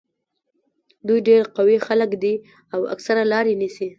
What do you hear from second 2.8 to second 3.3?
اکثره